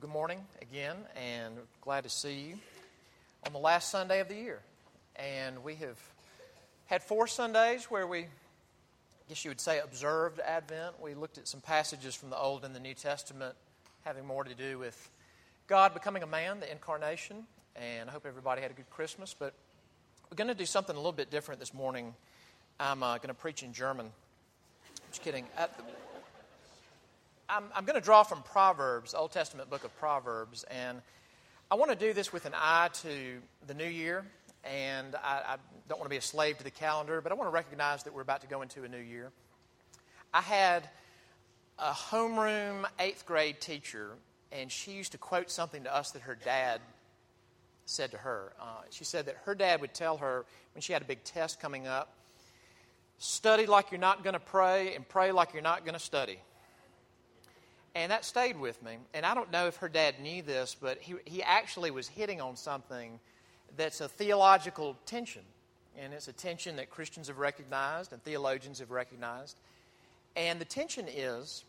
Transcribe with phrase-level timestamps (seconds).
[0.00, 2.58] good morning again, and glad to see you
[3.44, 4.60] on the last Sunday of the year.
[5.16, 5.98] And we have
[6.86, 8.26] had four Sundays where we, I
[9.28, 11.00] guess you would say, observed Advent.
[11.02, 13.56] We looked at some passages from the Old and the New Testament
[14.04, 15.10] having more to do with
[15.66, 17.44] God becoming a man, the incarnation.
[17.74, 19.34] And I hope everybody had a good Christmas.
[19.36, 19.52] But
[20.30, 22.14] we're going to do something a little bit different this morning.
[22.78, 24.12] I'm uh, going to preach in German.
[25.10, 25.46] Just kidding.
[25.56, 25.82] At the,
[27.48, 31.00] I'm, I'm going to draw from Proverbs, Old Testament book of Proverbs, and
[31.70, 34.24] I want to do this with an eye to the new year.
[34.64, 35.56] And I, I
[35.88, 38.12] don't want to be a slave to the calendar, but I want to recognize that
[38.12, 39.30] we're about to go into a new year.
[40.34, 40.88] I had
[41.78, 44.10] a homeroom eighth grade teacher,
[44.52, 46.80] and she used to quote something to us that her dad
[47.86, 48.52] said to her.
[48.60, 51.60] Uh, she said that her dad would tell her when she had a big test
[51.60, 52.14] coming up
[53.18, 56.38] study like you're not going to pray, and pray like you're not going to study.
[57.98, 58.96] And that stayed with me.
[59.12, 62.40] And I don't know if her dad knew this, but he, he actually was hitting
[62.40, 63.18] on something
[63.76, 65.42] that's a theological tension.
[65.98, 69.56] And it's a tension that Christians have recognized and theologians have recognized.
[70.36, 71.64] And the tension is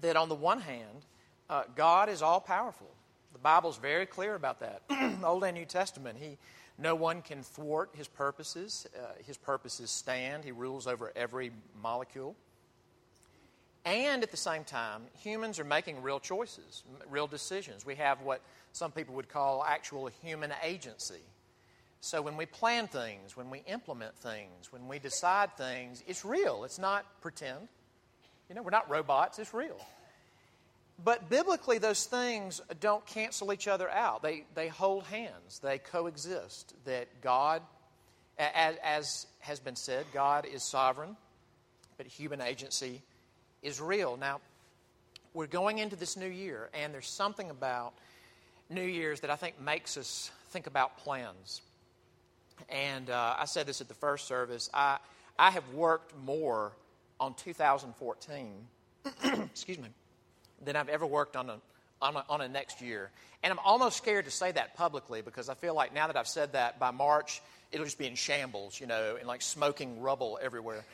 [0.00, 1.06] that on the one hand,
[1.50, 2.88] uh, God is all powerful.
[3.32, 4.82] The Bible's very clear about that.
[5.24, 6.38] Old and New Testament, he,
[6.78, 8.86] no one can thwart his purposes.
[8.96, 10.44] Uh, his purposes stand.
[10.44, 11.50] He rules over every
[11.82, 12.36] molecule.
[13.84, 17.84] And at the same time, humans are making real choices, real decisions.
[17.84, 18.40] We have what
[18.72, 21.20] some people would call actual human agency.
[22.00, 26.64] So when we plan things, when we implement things, when we decide things, it's real.
[26.64, 27.68] It's not pretend.
[28.48, 29.80] You know, we're not robots, it's real.
[31.02, 34.22] But biblically, those things don't cancel each other out.
[34.22, 36.74] They, they hold hands, they coexist.
[36.84, 37.62] That God,
[38.38, 41.16] as, as has been said, God is sovereign,
[41.96, 43.02] but human agency
[43.62, 44.16] is real.
[44.16, 44.40] Now,
[45.34, 47.94] we're going into this new year, and there's something about
[48.68, 51.62] New Year's that I think makes us think about plans.
[52.68, 54.68] And uh, I said this at the first service.
[54.72, 54.98] I,
[55.38, 56.72] I have worked more
[57.18, 58.52] on 2014,
[59.24, 59.88] excuse me,
[60.64, 61.56] than I've ever worked on a,
[62.00, 63.10] on a, on a next year.
[63.42, 66.28] And I'm almost scared to say that publicly because I feel like now that I've
[66.28, 67.42] said that, by March,
[67.72, 70.84] it'll just be in shambles, you know, and like smoking rubble everywhere.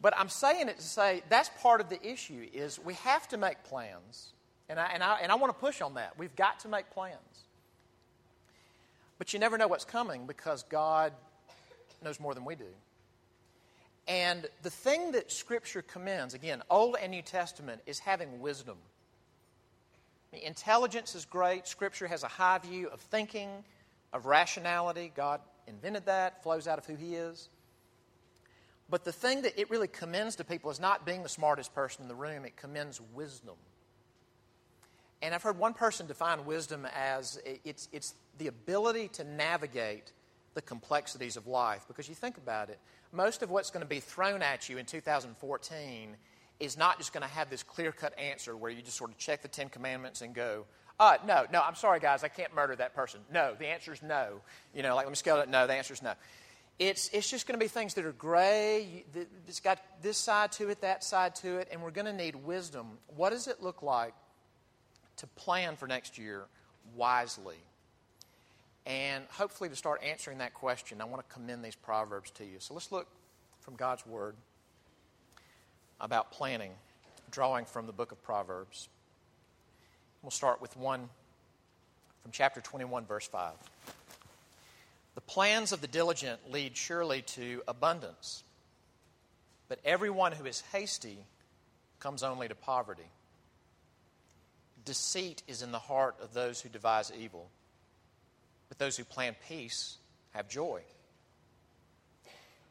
[0.00, 3.36] But I'm saying it to say that's part of the issue is we have to
[3.36, 4.32] make plans.
[4.68, 6.18] And I, and I, and I want to push on that.
[6.18, 7.16] We've got to make plans.
[9.18, 11.12] But you never know what's coming because God
[12.04, 12.64] knows more than we do.
[14.06, 18.76] And the thing that Scripture commends, again, Old and New Testament, is having wisdom.
[20.32, 21.66] Intelligence is great.
[21.66, 23.48] Scripture has a high view of thinking,
[24.12, 25.12] of rationality.
[25.14, 27.48] God invented that, flows out of who He is.
[28.90, 32.02] But the thing that it really commends to people is not being the smartest person
[32.02, 33.56] in the room, it commends wisdom.
[35.20, 40.12] And I've heard one person define wisdom as it's, it's the ability to navigate
[40.54, 41.84] the complexities of life.
[41.88, 42.78] Because you think about it,
[43.12, 46.16] most of what's going to be thrown at you in 2014
[46.60, 49.18] is not just going to have this clear cut answer where you just sort of
[49.18, 50.64] check the Ten Commandments and go,
[51.00, 53.20] uh, no, no, I'm sorry, guys, I can't murder that person.
[53.32, 54.40] No, the answer is no.
[54.74, 55.48] You know, like, let me scale it.
[55.48, 56.14] No, the answer is no.
[56.78, 59.04] It's, it's just going to be things that are gray.
[59.48, 62.36] It's got this side to it, that side to it, and we're going to need
[62.36, 62.86] wisdom.
[63.16, 64.14] What does it look like
[65.16, 66.44] to plan for next year
[66.94, 67.56] wisely?
[68.86, 72.56] And hopefully, to start answering that question, I want to commend these proverbs to you.
[72.58, 73.08] So let's look
[73.60, 74.36] from God's Word
[76.00, 76.70] about planning,
[77.30, 78.88] drawing from the book of Proverbs.
[80.22, 81.08] We'll start with one
[82.22, 83.52] from chapter 21, verse 5.
[85.18, 88.44] The plans of the diligent lead surely to abundance,
[89.66, 91.18] but everyone who is hasty
[91.98, 93.10] comes only to poverty.
[94.84, 97.50] Deceit is in the heart of those who devise evil,
[98.68, 99.96] but those who plan peace
[100.34, 100.82] have joy.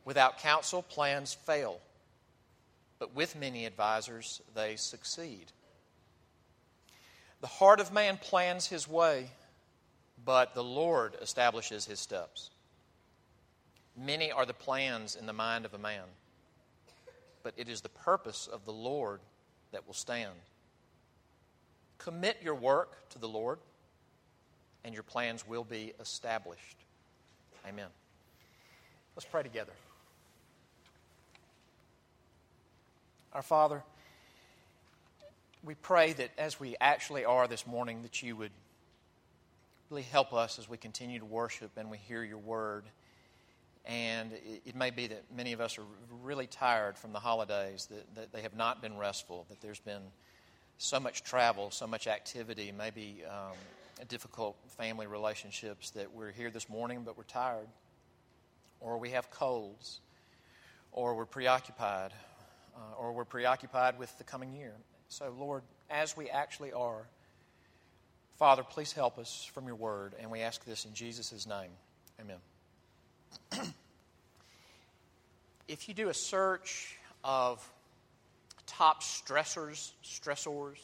[0.06, 1.81] Without counsel, plans fail,
[2.97, 5.52] but with many advisers, they succeed.
[7.41, 9.31] The heart of man plans his way
[10.27, 12.50] but the Lord establishes his steps.
[13.95, 16.03] Many are the plans in the mind of a man,
[17.44, 19.21] but it is the purpose of the Lord
[19.71, 20.33] that will stand.
[21.97, 23.59] Commit your work to the Lord,
[24.83, 26.75] and your plans will be established.
[27.65, 27.88] Amen.
[29.15, 29.71] Let's pray together.
[33.31, 33.81] Our Father,
[35.63, 38.51] we pray that as we actually are this morning, that you would
[39.89, 42.84] really help us as we continue to worship and we hear your word.
[43.86, 45.86] And it, it may be that many of us are
[46.22, 50.01] really tired from the holidays, that, that they have not been restful, that there's been
[50.78, 53.56] so much travel, so much activity, maybe um,
[54.10, 57.68] difficult family relationships that we're here this morning but we're tired,
[58.80, 60.01] or we have colds,
[60.92, 62.12] or we're preoccupied,
[62.75, 64.74] uh, or we're preoccupied with the coming year.
[65.07, 67.07] So, Lord, as we actually are,
[68.38, 71.72] Father, please help us from your word, and we ask this in Jesus' name.
[72.22, 72.38] Amen.
[75.68, 77.68] if you do a search of
[78.68, 80.78] top stressors, stressors,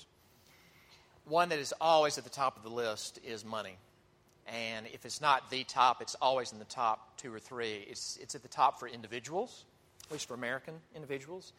[1.25, 3.77] one that is always at the top of the list is money.
[4.47, 7.85] And if it's not the top, it's always in the top two or three.
[7.87, 9.65] It's, it's at the top for individuals,
[10.07, 11.53] at least for American individuals.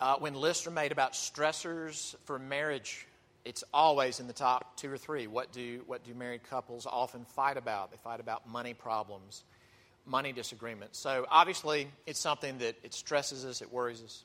[0.00, 3.06] Uh, when lists are made about stressors for marriage,
[3.44, 5.26] it's always in the top two or three.
[5.26, 7.90] What do, what do married couples often fight about?
[7.90, 9.44] They fight about money problems,
[10.06, 10.98] money disagreements.
[10.98, 14.24] So obviously, it's something that it stresses us, it worries us.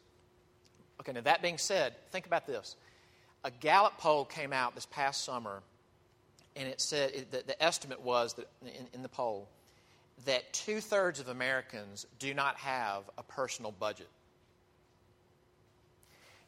[1.01, 2.75] Okay, now that being said, think about this.
[3.43, 5.61] A Gallup poll came out this past summer,
[6.55, 9.47] and it said it, the, the, estimate was that in, in the poll
[10.25, 14.09] that two thirds of Americans do not have a personal budget.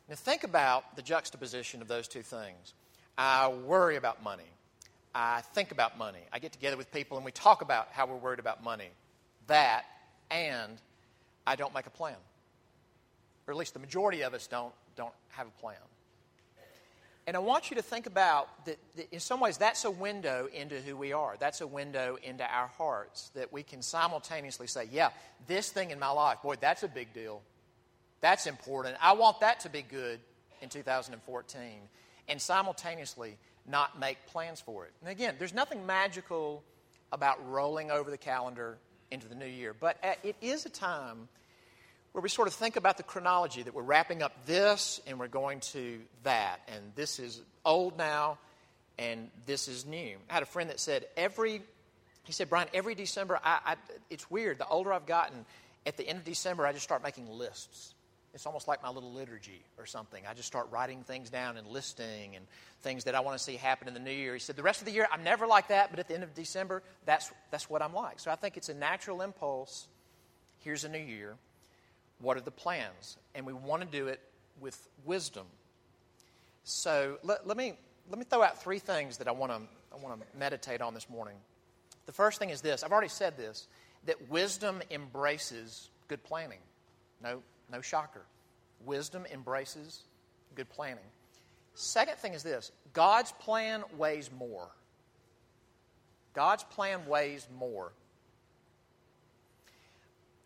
[0.10, 2.74] Now, think about the juxtaposition of those two things.
[3.16, 4.50] I worry about money.
[5.14, 6.20] I think about money.
[6.34, 8.90] I get together with people and we talk about how we're worried about money.
[9.48, 9.86] That,
[10.32, 10.80] and
[11.46, 12.16] I don't make a plan.
[13.46, 15.76] Or at least the majority of us don't, don't have a plan.
[17.28, 20.48] And I want you to think about that, that, in some ways, that's a window
[20.52, 21.36] into who we are.
[21.40, 25.10] That's a window into our hearts that we can simultaneously say, yeah,
[25.46, 27.44] this thing in my life, boy, that's a big deal.
[28.22, 28.98] That's important.
[29.02, 30.20] I want that to be good
[30.62, 31.62] in 2014.
[32.28, 33.38] And simultaneously,
[33.68, 34.92] not make plans for it.
[35.02, 36.64] And again, there's nothing magical
[37.12, 38.78] about rolling over the calendar
[39.12, 41.28] into the new year, but uh, it is a time
[42.12, 45.28] where we sort of think about the chronology that we're wrapping up this and we're
[45.28, 46.60] going to that.
[46.68, 48.38] And this is old now
[48.98, 50.18] and this is new.
[50.30, 51.62] I had a friend that said, every,
[52.24, 53.76] he said, Brian, every December, I, I,
[54.10, 54.58] it's weird.
[54.58, 55.46] The older I've gotten,
[55.86, 57.94] at the end of December, I just start making lists.
[58.34, 60.24] It's almost like my little liturgy or something.
[60.30, 62.46] I just start writing things down and listing and
[62.82, 64.34] things that I want to see happen in the new year.
[64.34, 66.24] He said, The rest of the year, I'm never like that, but at the end
[66.24, 68.20] of December, that's, that's what I'm like.
[68.20, 69.88] So I think it's a natural impulse.
[70.60, 71.36] Here's a new year.
[72.20, 73.18] What are the plans?
[73.34, 74.20] And we want to do it
[74.60, 75.46] with wisdom.
[76.64, 77.74] So let, let, me,
[78.10, 79.62] let me throw out three things that I want, to,
[79.92, 81.36] I want to meditate on this morning.
[82.06, 83.68] The first thing is this I've already said this
[84.06, 86.60] that wisdom embraces good planning.
[87.22, 87.42] No,
[87.72, 88.24] no shocker.
[88.86, 90.04] Wisdom embraces
[90.56, 91.04] good planning.
[91.76, 94.70] Second thing is this God's plan weighs more.
[96.34, 97.92] God's plan weighs more.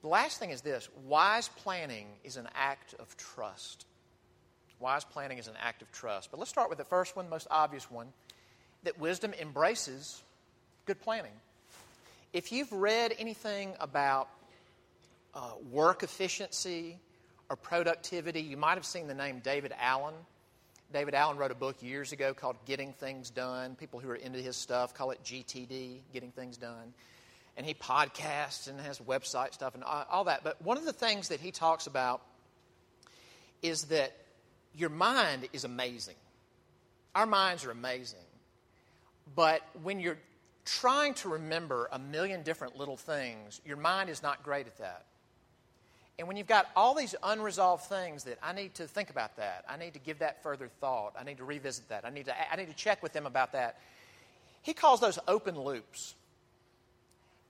[0.02, 3.86] The last thing is this wise planning is an act of trust.
[4.80, 6.30] Wise planning is an act of trust.
[6.30, 8.08] But let's start with the first one, the most obvious one
[8.84, 10.22] that wisdom embraces
[10.86, 11.31] good planning.
[12.34, 14.28] If you've read anything about
[15.34, 16.98] uh, work efficiency,
[17.50, 18.42] or productivity.
[18.42, 20.13] You might have seen the name David Allen.
[20.92, 23.75] David Allen wrote a book years ago called Getting Things Done.
[23.75, 26.94] People who are into his stuff call it GTD, Getting Things Done.
[27.57, 30.44] And he podcasts and has website stuff and all that.
[30.44, 32.22] But one of the things that he talks about
[33.62, 34.13] is that
[34.75, 36.16] your mind is amazing.
[37.16, 38.19] Our minds are amazing.
[39.36, 40.17] But when you're
[40.65, 45.06] trying to remember a million different little things, your mind is not great at that.
[46.20, 49.65] And when you've got all these unresolved things that I need to think about that,
[49.67, 52.51] I need to give that further thought, I need to revisit that, I need to,
[52.51, 53.79] I need to check with them about that,
[54.62, 56.15] he calls those open loops.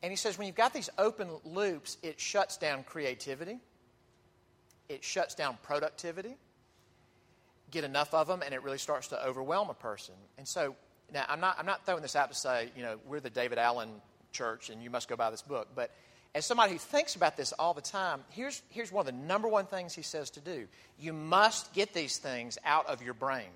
[0.01, 3.60] And he says when you've got these open loops, it shuts down creativity,
[4.89, 6.36] it shuts down productivity.
[7.72, 10.13] Get enough of them, and it really starts to overwhelm a person.
[10.38, 10.75] And so,
[11.12, 13.58] now I'm not, I'm not throwing this out to say, you know, we're the David
[13.58, 13.89] Allen
[14.32, 15.91] church and you must go buy this book, but
[16.36, 19.48] as somebody who thinks about this all the time, here's, here's one of the number
[19.48, 20.68] one things he says to do.
[21.00, 23.50] You must get these things out of your brain.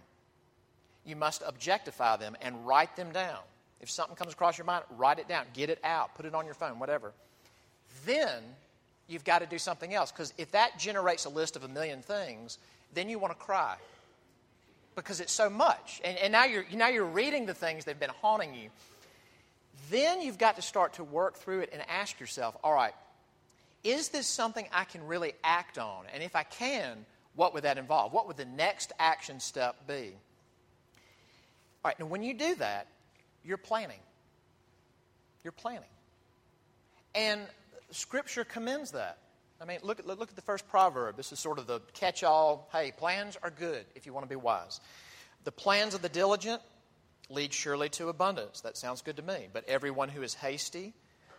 [1.06, 3.40] You must objectify them and write them down.
[3.82, 6.46] If something comes across your mind, write it down, get it out, put it on
[6.46, 7.14] your phone, whatever.
[8.06, 8.44] Then
[9.08, 12.02] you've got to do something else because if that generates a list of a million
[12.02, 12.58] things,
[12.94, 13.76] then you want to cry
[14.96, 16.02] because it's so much.
[16.04, 18.70] And, and now, you're, now you're reading the things that have been haunting you.
[19.89, 22.94] Then you've got to start to work through it and ask yourself, all right,
[23.84, 26.06] is this something I can really act on?
[26.13, 28.13] And if I can, what would that involve?
[28.13, 30.13] What would the next action step be?
[31.84, 32.88] All right, now when you do that,
[33.44, 34.00] you're planning.
[35.44, 35.89] You're planning.
[37.15, 37.41] And
[37.91, 39.20] Scripture commends that.
[39.62, 41.15] I mean, look, look at the first proverb.
[41.15, 44.29] This is sort of the catch all hey, plans are good if you want to
[44.29, 44.82] be wise.
[45.46, 46.62] The plans of the diligent
[47.30, 48.62] lead surely to abundance.
[48.62, 49.48] That sounds good to me.
[49.52, 50.94] But everyone who is hasty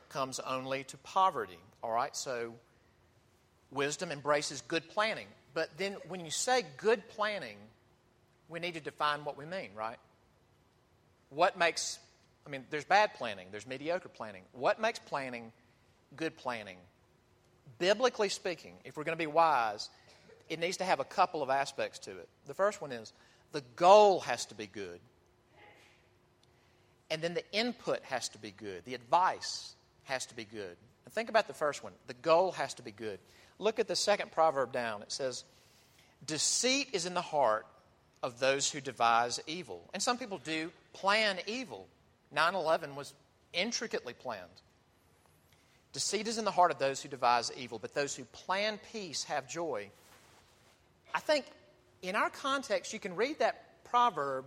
[0.09, 1.59] comes only to poverty.
[1.83, 2.54] All right, so
[3.71, 5.26] wisdom embraces good planning.
[5.54, 7.57] But then when you say good planning,
[8.49, 9.99] we need to define what we mean, right?
[11.30, 11.99] What makes,
[12.47, 14.42] I mean, there's bad planning, there's mediocre planning.
[14.52, 15.52] What makes planning
[16.16, 16.78] good planning?
[17.78, 19.90] Biblically speaking, if we're going to be wise,
[20.49, 22.28] it needs to have a couple of aspects to it.
[22.47, 23.12] The first one is
[23.52, 25.00] the goal has to be good.
[27.10, 28.84] And then the input has to be good.
[28.84, 29.74] The advice
[30.04, 30.76] has to be good.
[31.04, 31.92] And think about the first one.
[32.06, 33.18] The goal has to be good.
[33.58, 35.02] Look at the second proverb down.
[35.02, 35.44] It says,
[36.26, 37.66] Deceit is in the heart
[38.22, 39.88] of those who devise evil.
[39.94, 41.86] And some people do plan evil.
[42.32, 43.14] 9 11 was
[43.52, 44.42] intricately planned.
[45.92, 49.24] Deceit is in the heart of those who devise evil, but those who plan peace
[49.24, 49.90] have joy.
[51.14, 51.46] I think
[52.02, 54.44] in our context, you can read that proverb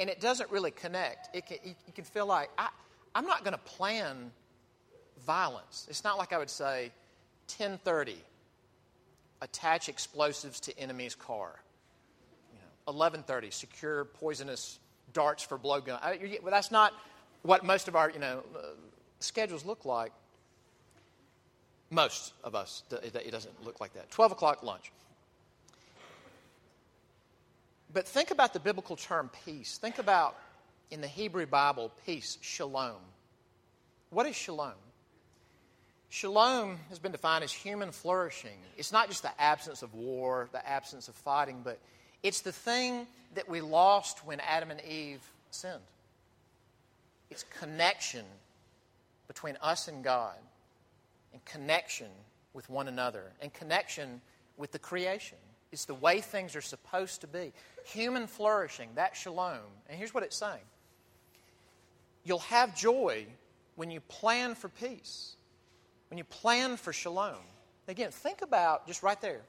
[0.00, 1.34] and it doesn't really connect.
[1.36, 2.70] It can, you can feel like, I,
[3.14, 4.32] I'm not going to plan
[5.26, 5.86] violence.
[5.90, 6.90] It's not like I would say,
[7.58, 8.16] 1030,
[9.42, 11.60] attach explosives to enemy's car.
[12.52, 14.78] You know, 1130, secure poisonous
[15.12, 15.98] darts for blowgun.
[16.02, 16.94] I, well, that's not
[17.42, 18.68] what most of our, you know, uh,
[19.18, 20.12] schedules look like.
[21.90, 24.10] Most of us, it doesn't look like that.
[24.10, 24.92] 12 o'clock lunch.
[27.92, 29.78] But think about the biblical term peace.
[29.78, 30.36] Think about,
[30.90, 32.96] in the Hebrew Bible, peace, shalom.
[34.10, 34.74] What is shalom?
[36.08, 38.58] Shalom has been defined as human flourishing.
[38.76, 41.78] It's not just the absence of war, the absence of fighting, but
[42.22, 45.80] it's the thing that we lost when Adam and Eve sinned.
[47.30, 48.24] It's connection
[49.28, 50.34] between us and God,
[51.32, 52.08] and connection
[52.52, 54.20] with one another, and connection
[54.56, 55.38] with the creation.
[55.72, 57.52] It's the way things are supposed to be.
[57.86, 59.58] Human flourishing, that shalom.
[59.88, 60.62] And here's what it's saying
[62.24, 63.26] You'll have joy
[63.76, 65.36] when you plan for peace,
[66.10, 67.36] when you plan for shalom.
[67.88, 69.40] Again, think about just right there.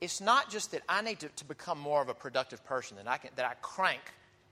[0.00, 3.08] It's not just that I need to, to become more of a productive person, that
[3.08, 4.00] I, can, that I crank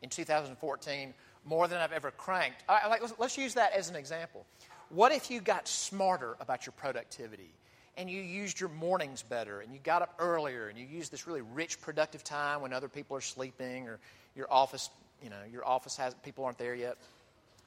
[0.03, 1.15] in 2014
[1.45, 2.65] more than I've ever cranked.
[2.69, 4.45] Like, let's, let's use that as an example.
[4.89, 7.53] What if you got smarter about your productivity?
[7.97, 11.27] And you used your mornings better and you got up earlier and you used this
[11.27, 13.99] really rich productive time when other people are sleeping or
[14.35, 14.91] your office
[15.23, 16.97] you know your office has people aren't there yet.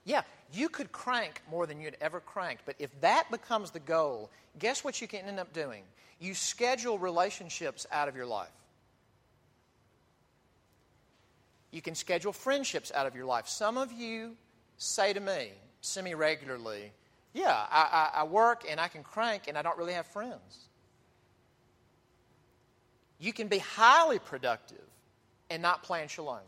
[0.05, 0.21] Yeah
[0.53, 4.83] you could crank more than you'd ever cranked but if that becomes the goal guess
[4.83, 5.83] what you can end up doing?
[6.19, 8.49] You schedule relationships out of your life.
[11.71, 13.47] You can schedule friendships out of your life.
[13.47, 14.35] Some of you
[14.77, 16.91] say to me semi regularly
[17.39, 20.67] yeah, I, I, I work and I can crank and I don't really have friends.
[23.17, 24.83] You can be highly productive
[25.49, 26.39] and not plan shalom.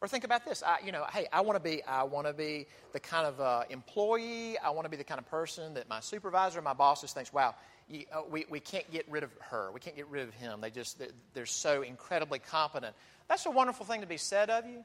[0.00, 0.64] Or think about this.
[0.64, 3.40] I, you know, hey, I want to be, I want to be the kind of
[3.40, 4.58] uh, employee.
[4.58, 7.54] I want to be the kind of person that my supervisor, my bosses thinks, wow,
[7.88, 9.70] you, uh, we, we can't get rid of her.
[9.72, 10.60] We can't get rid of him.
[10.60, 12.96] They just, they're, they're so incredibly competent.
[13.28, 14.84] That's a wonderful thing to be said of you.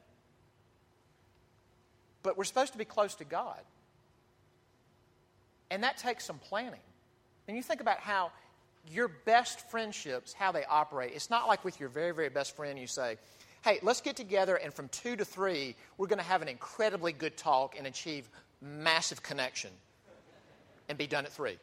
[2.22, 3.58] But we're supposed to be close to God.
[5.70, 6.80] And that takes some planning.
[7.46, 8.32] And you think about how
[8.90, 11.12] your best friendships, how they operate.
[11.14, 13.18] It's not like with your very, very best friend, you say,
[13.64, 17.12] hey, let's get together, and from two to three, we're going to have an incredibly
[17.12, 18.28] good talk and achieve
[18.62, 19.70] massive connection
[20.88, 21.58] and be done at three.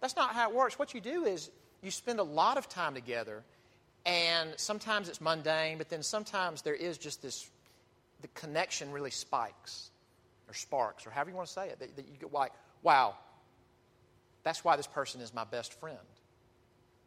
[0.00, 0.78] That's not how it works.
[0.78, 1.50] What you do is
[1.82, 3.42] you spend a lot of time together,
[4.06, 7.48] and sometimes it's mundane, but then sometimes there is just this
[8.20, 9.90] the connection really spikes
[10.48, 11.78] or sparks, or however you want to say it.
[11.78, 12.52] That, that you get like,
[12.82, 13.14] wow,
[14.42, 15.98] that's why this person is my best friend.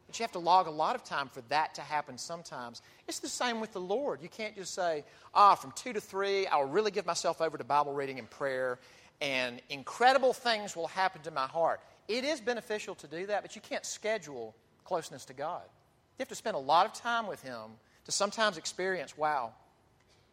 [0.06, 2.82] But you have to log a lot of time for that to happen sometimes.
[3.08, 4.20] It's the same with the Lord.
[4.20, 7.64] You can't just say, ah, from two to three, I'll really give myself over to
[7.64, 8.78] Bible reading and prayer,
[9.22, 11.80] and incredible things will happen to my heart.
[12.08, 15.62] It is beneficial to do that, but you can't schedule closeness to God.
[15.64, 17.70] You have to spend a lot of time with Him
[18.04, 19.52] to sometimes experience, wow,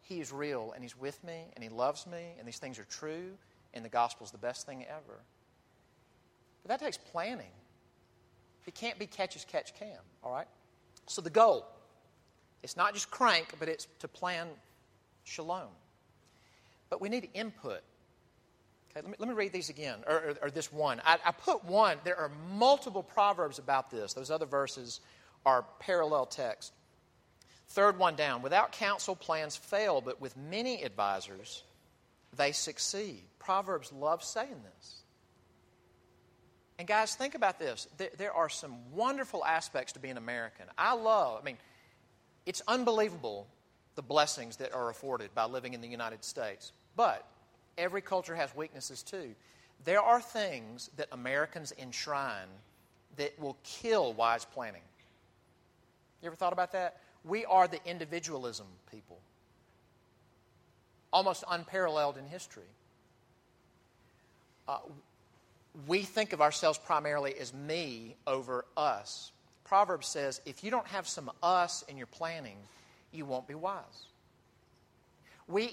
[0.02, 2.84] He is real, and He's with me, and He loves me, and these things are
[2.84, 3.30] true,
[3.72, 5.20] and the gospel is the best thing ever.
[6.62, 7.50] But that takes planning.
[8.66, 10.46] It can't be catch as catch can, all right?
[11.06, 11.66] So the goal,
[12.62, 14.48] it's not just crank, but it's to plan
[15.24, 15.68] shalom.
[16.88, 17.82] But we need input.
[18.90, 21.00] Okay, let me, let me read these again, or, or, or this one.
[21.04, 21.98] I, I put one.
[22.04, 24.12] There are multiple proverbs about this.
[24.12, 25.00] Those other verses
[25.46, 26.72] are parallel text.
[27.68, 28.42] Third one down.
[28.42, 31.62] Without counsel, plans fail, but with many advisors,
[32.36, 33.22] they succeed.
[33.38, 35.02] Proverbs love saying this.
[36.80, 37.86] And guys, think about this.
[38.16, 40.64] There, are some wonderful aspects to being American.
[40.78, 41.58] I love, I mean,
[42.46, 43.46] it's unbelievable
[43.96, 46.72] the blessings that are afforded by living in the United States.
[46.96, 47.26] But
[47.76, 49.34] every culture has weaknesses too.
[49.84, 52.48] There are things that Americans enshrine
[53.18, 54.80] that will kill wise planning.
[56.22, 56.96] You ever thought about that?
[57.26, 59.18] We are the individualism people,
[61.12, 62.72] almost unparalleled in history.
[64.66, 64.78] Uh,
[65.86, 69.32] we think of ourselves primarily as me over us.
[69.64, 72.56] Proverbs says if you don't have some us in your planning,
[73.12, 74.06] you won't be wise.
[75.46, 75.70] We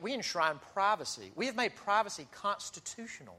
[0.00, 1.30] we enshrine privacy.
[1.34, 3.38] We have made privacy constitutional.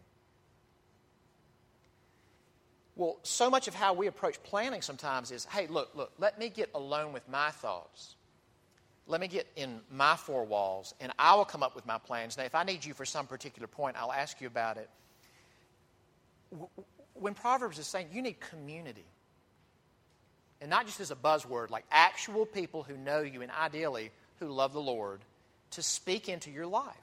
[2.96, 6.50] Well, so much of how we approach planning sometimes is hey, look, look, let me
[6.50, 8.16] get alone with my thoughts.
[9.08, 12.38] Let me get in my four walls, and I will come up with my plans.
[12.38, 14.90] Now, if I need you for some particular point, I'll ask you about it.
[17.14, 19.06] When Proverbs is saying you need community,
[20.62, 24.48] and not just as a buzzword, like actual people who know you and ideally who
[24.48, 25.22] love the Lord
[25.72, 26.96] to speak into your life.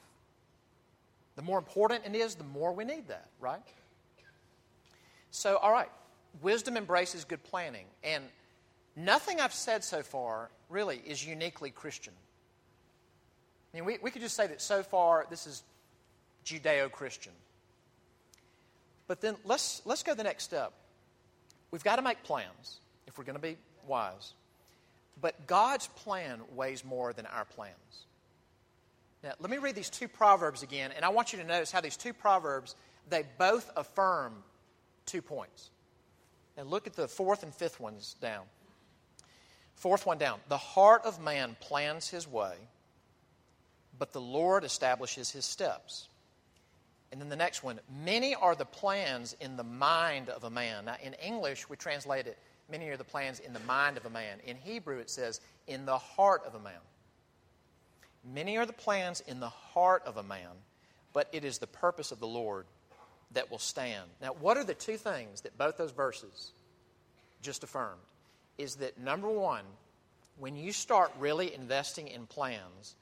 [1.37, 3.63] The more important it is, the more we need that, right?
[5.31, 5.89] So, all right,
[6.43, 7.87] wisdom embraces good planning.
[8.05, 8.25] And
[8.97, 12.13] nothing I've said so far really is uniquely Christian.
[13.73, 15.63] I mean, we, we could just say that so far this is
[16.45, 17.33] Judeo Christian.
[19.13, 20.73] But then let's, let's go the next step.
[21.71, 24.33] We've got to make plans if we're going to be wise.
[25.21, 28.07] But God's plan weighs more than our plans.
[29.23, 31.83] Now, let me read these two proverbs again, and I want you to notice how
[31.83, 32.75] these two proverbs
[33.11, 34.33] they both affirm
[35.05, 35.69] two points.
[36.57, 38.45] And look at the fourth and fifth ones down.
[39.75, 40.39] Fourth one down.
[40.49, 42.55] The heart of man plans his way,
[43.99, 46.09] but the Lord establishes his steps.
[47.13, 50.87] And then the next one, many are the plans in the mind of a man.
[50.87, 52.39] Now, in English, we translate it,
[52.71, 54.39] many are the plans in the mind of a man.
[54.47, 56.81] In Hebrew, it says, in the heart of a man.
[58.25, 60.49] Many are the plans in the heart of a man,
[61.13, 62.65] but it is the purpose of the Lord
[63.33, 64.09] that will stand.
[64.21, 66.53] Now, what are the two things that both those verses
[67.43, 68.01] just affirmed?
[68.57, 69.65] Is that number one,
[70.39, 72.95] when you start really investing in plans,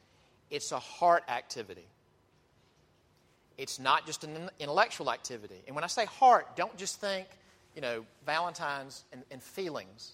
[0.50, 1.86] it's a heart activity.
[3.60, 5.62] It's not just an intellectual activity.
[5.66, 7.26] And when I say heart, don't just think,
[7.74, 10.12] you know, Valentine's and, and feelings.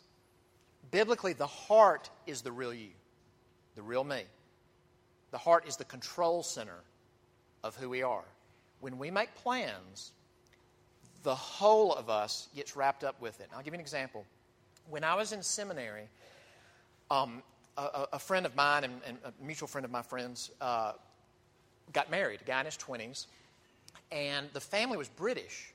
[0.91, 2.91] Biblically, the heart is the real you,
[3.75, 4.23] the real me.
[5.31, 6.81] The heart is the control center
[7.63, 8.25] of who we are
[8.81, 10.13] when we make plans,
[11.23, 13.49] the whole of us gets wrapped up with it.
[13.55, 14.25] I'll give you an example.
[14.89, 16.09] When I was in seminary,
[17.11, 17.43] um,
[17.77, 20.93] a, a, friend of mine and, and, a mutual friend of my friends uh,
[21.93, 23.27] got married, a guy in his 20s,
[24.11, 25.73] and the family was British.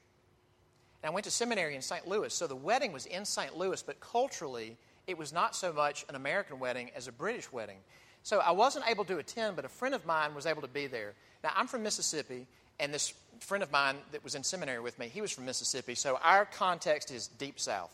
[1.01, 2.07] And I went to seminary in St.
[2.07, 3.57] Louis, so the wedding was in St.
[3.57, 7.77] Louis, but culturally, it was not so much an American wedding as a British wedding.
[8.23, 10.87] So I wasn't able to attend, but a friend of mine was able to be
[10.87, 11.13] there.
[11.43, 12.45] Now, I'm from Mississippi,
[12.79, 15.95] and this friend of mine that was in seminary with me, he was from Mississippi,
[15.95, 17.89] so our context is deep south.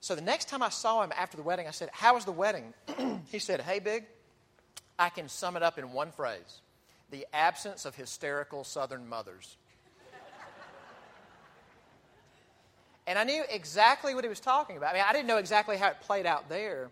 [0.00, 2.32] So the next time I saw him after the wedding, I said, How was the
[2.32, 2.72] wedding?
[3.30, 4.04] he said, Hey, Big,
[4.98, 6.60] I can sum it up in one phrase
[7.10, 9.56] the absence of hysterical southern mothers.
[13.06, 14.90] and I knew exactly what he was talking about.
[14.90, 16.90] I mean, I didn't know exactly how it played out there,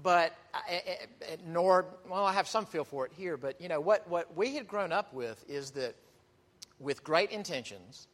[0.00, 0.34] but
[0.68, 3.80] eh, eh, eh, nor well i have some feel for it here but you know
[3.80, 5.94] what, what we had grown up with is that
[6.80, 8.06] with great intentions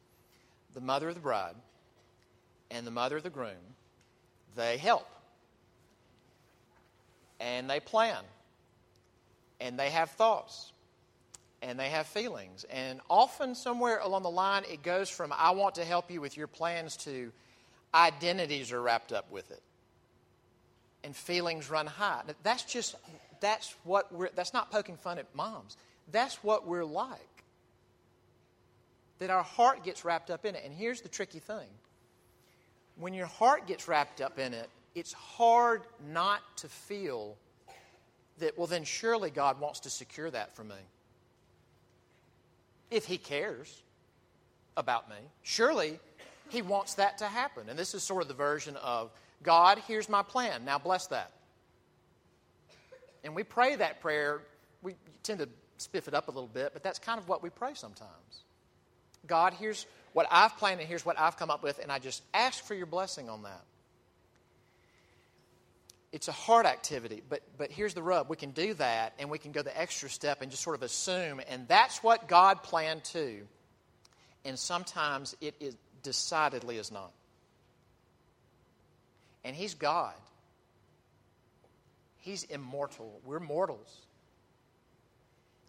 [0.74, 1.54] the mother of the bride
[2.70, 3.74] and the mother of the groom
[4.56, 5.08] they help
[7.40, 8.22] and they plan
[9.60, 10.72] and they have thoughts
[11.62, 15.74] and they have feelings and often somewhere along the line it goes from i want
[15.74, 17.32] to help you with your plans to
[17.94, 19.62] identities are wrapped up with it
[21.04, 22.22] and feelings run high.
[22.42, 22.94] That's just,
[23.40, 25.76] that's what we're, that's not poking fun at moms.
[26.10, 27.20] That's what we're like.
[29.18, 30.62] That our heart gets wrapped up in it.
[30.64, 31.68] And here's the tricky thing
[32.96, 37.36] when your heart gets wrapped up in it, it's hard not to feel
[38.38, 40.74] that, well, then surely God wants to secure that for me.
[42.90, 43.82] If He cares
[44.76, 45.98] about me, surely
[46.48, 47.68] He wants that to happen.
[47.68, 49.10] And this is sort of the version of,
[49.42, 50.64] God, here's my plan.
[50.64, 51.32] Now bless that.
[53.24, 54.42] And we pray that prayer.
[54.82, 55.48] We tend to
[55.78, 58.42] spiff it up a little bit, but that's kind of what we pray sometimes.
[59.26, 62.22] God, here's what I've planned and here's what I've come up with, and I just
[62.34, 63.62] ask for your blessing on that.
[66.10, 68.30] It's a hard activity, but, but here's the rub.
[68.30, 70.82] We can do that, and we can go the extra step and just sort of
[70.82, 73.46] assume, and that's what God planned too.
[74.44, 77.12] And sometimes it is decidedly is not
[79.48, 80.14] and He's God.
[82.18, 83.20] He's immortal.
[83.24, 84.02] We're mortals.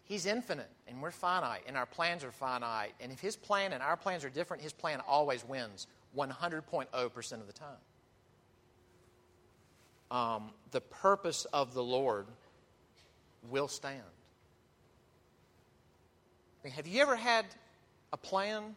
[0.04, 2.92] He's infinite and we're finite, and our plans are finite.
[3.00, 7.46] And if His plan and our plans are different, His plan always wins 100.0% of
[7.46, 7.68] the time.
[10.10, 12.26] Um, the purpose of the Lord
[13.48, 14.02] will stand.
[16.60, 17.46] I mean, have you ever had
[18.12, 18.76] a plan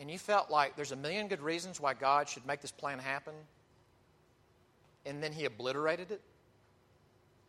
[0.00, 2.98] and you felt like there's a million good reasons why God should make this plan
[2.98, 3.34] happen,
[5.04, 6.20] and then He obliterated it?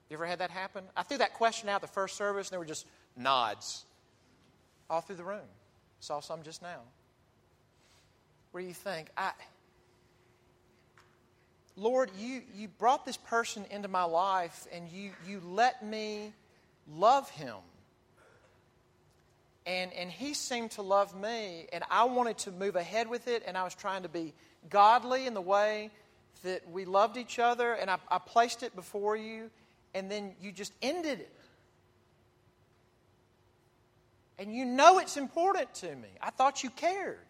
[0.10, 0.84] You ever had that happen?
[0.96, 2.86] I threw that question out the first service, and there were just
[3.18, 3.86] nods
[4.90, 5.40] all through the room.
[6.00, 6.80] Saw some just now.
[8.52, 9.32] Where do you think, I,
[11.80, 16.34] Lord, you, you brought this person into my life, and you, you let me
[16.92, 17.56] love him.
[19.68, 23.44] And, and he seemed to love me, and I wanted to move ahead with it,
[23.46, 24.34] and I was trying to be
[24.72, 25.92] godly in the way
[26.44, 29.52] that we loved each other, and I, I placed it before you,
[29.94, 31.34] and then you just ended it.
[34.40, 36.10] And you know it's important to me.
[36.22, 37.27] I thought you cared.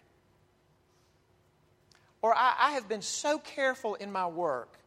[2.27, 4.77] Or I, I, have been so careful in my work.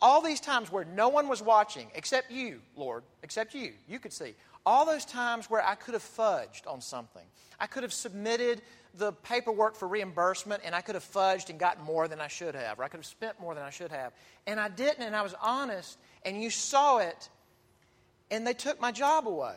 [0.00, 4.14] All these times where no one was watching, except you, Lord, except you, you could
[4.14, 4.34] see.
[4.64, 7.24] All those times where I could have fudged on something.
[7.58, 8.62] I could have submitted
[8.94, 12.54] the paperwork for reimbursement and I could have fudged and gotten more than I should
[12.54, 14.14] have, or I could have spent more than I should have.
[14.46, 17.28] And I didn't, and I was honest, and you saw it,
[18.30, 19.56] and they took my job away.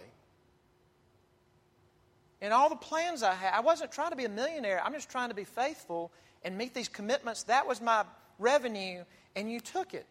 [2.42, 5.10] And all the plans I had, I wasn't trying to be a millionaire, I'm just
[5.10, 6.12] trying to be faithful
[6.44, 7.44] and meet these commitments.
[7.44, 8.04] That was my
[8.40, 9.04] revenue,
[9.36, 10.08] and you took it.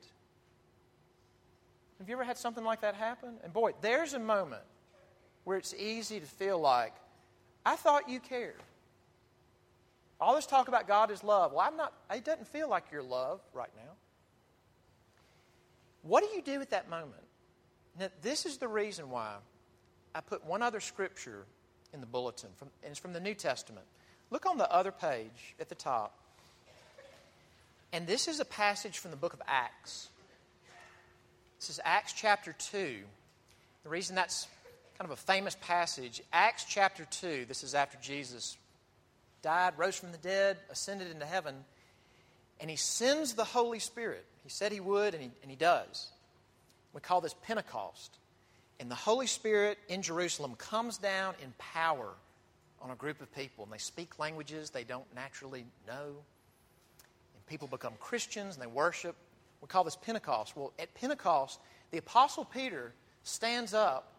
[1.98, 3.34] Have you ever had something like that happen?
[3.44, 4.62] And boy, there's a moment
[5.44, 6.94] where it's easy to feel like,
[7.64, 8.60] I thought you cared.
[10.20, 11.52] All this talk about God is love.
[11.52, 13.92] Well, I'm not, it doesn't feel like you're love right now.
[16.02, 17.22] What do you do at that moment?
[17.98, 19.34] Now, this is the reason why
[20.14, 21.44] I put one other scripture
[21.92, 23.86] in the bulletin, from, and it's from the New Testament.
[24.30, 26.18] Look on the other page at the top.
[27.92, 30.08] And this is a passage from the book of Acts.
[31.60, 32.96] This is Acts chapter 2.
[33.84, 34.48] The reason that's
[34.98, 38.56] kind of a famous passage, Acts chapter 2, this is after Jesus
[39.42, 41.54] died, rose from the dead, ascended into heaven,
[42.60, 44.24] and he sends the Holy Spirit.
[44.42, 46.08] He said he would, and he, and he does.
[46.94, 48.16] We call this Pentecost.
[48.80, 52.08] And the Holy Spirit in Jerusalem comes down in power
[52.80, 56.14] on a group of people, and they speak languages they don't naturally know.
[57.46, 59.16] People become Christians and they worship.
[59.60, 60.56] We call this Pentecost.
[60.56, 64.12] Well, at Pentecost, the Apostle Peter stands up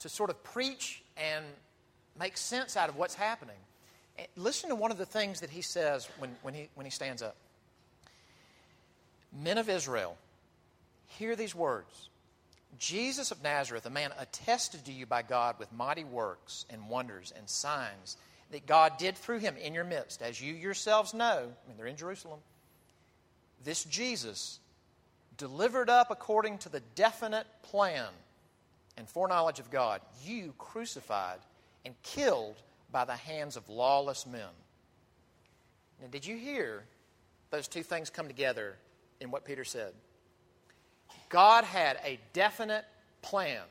[0.00, 1.44] to sort of preach and
[2.18, 3.56] make sense out of what's happening.
[4.18, 6.90] And listen to one of the things that he says when, when, he, when he
[6.90, 7.36] stands up.
[9.32, 10.16] Men of Israel,
[11.06, 12.08] hear these words.
[12.78, 17.32] Jesus of Nazareth, a man attested to you by God with mighty works and wonders
[17.36, 18.16] and signs
[18.50, 21.38] that God did through him in your midst, as you yourselves know.
[21.38, 22.40] I mean, they're in Jerusalem.
[23.64, 24.58] This Jesus,
[25.36, 28.08] delivered up according to the definite plan
[28.96, 31.38] and foreknowledge of God, you crucified
[31.84, 32.56] and killed
[32.92, 34.48] by the hands of lawless men.
[36.00, 36.84] Now, did you hear
[37.50, 38.76] those two things come together
[39.20, 39.92] in what Peter said?
[41.28, 42.84] God had a definite
[43.22, 43.62] plan.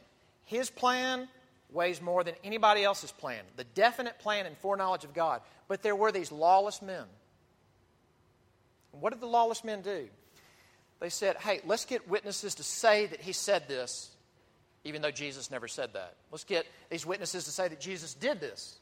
[0.45, 1.27] His plan
[1.71, 3.43] weighs more than anybody else's plan.
[3.55, 5.41] The definite plan and foreknowledge of God.
[5.67, 7.05] But there were these lawless men.
[8.91, 10.07] What did the lawless men do?
[10.99, 14.09] They said, hey, let's get witnesses to say that he said this,
[14.83, 16.15] even though Jesus never said that.
[16.31, 18.77] Let's get these witnesses to say that Jesus did this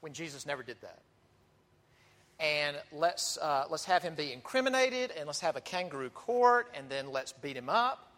[0.00, 1.00] when Jesus never did that
[2.38, 6.88] and let's, uh, let's have him be incriminated, and let's have a kangaroo court, and
[6.88, 8.12] then let's beat him up,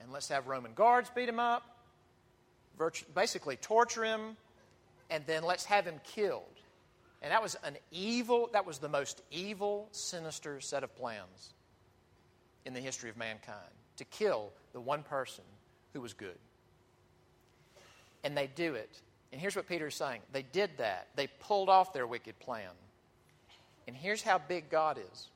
[0.00, 1.62] and let's have Roman guards beat him up,
[3.14, 4.36] basically torture him,
[5.10, 6.42] and then let's have him killed.
[7.22, 11.54] And that was an evil, that was the most evil, sinister set of plans
[12.64, 13.58] in the history of mankind
[13.96, 15.44] to kill the one person
[15.92, 16.38] who was good.
[18.24, 19.00] And they do it.
[19.32, 22.70] And here's what Peter is saying they did that, they pulled off their wicked plan.
[23.86, 25.28] And here's how big God is.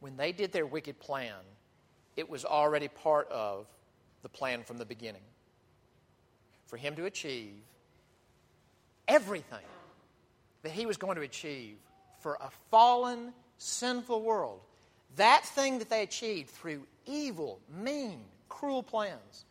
[0.00, 1.34] When they did their wicked plan,
[2.16, 3.66] it was already part of
[4.22, 5.22] the plan from the beginning.
[6.68, 7.54] For him to achieve
[9.06, 9.58] everything
[10.62, 11.76] that he was going to achieve
[12.20, 14.60] for a fallen, sinful world.
[15.16, 19.44] That thing that they achieved through evil, mean, cruel plans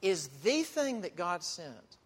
[0.00, 1.96] is the thing that God sent